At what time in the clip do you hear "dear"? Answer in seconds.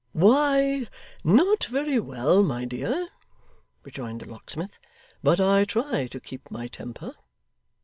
2.65-3.09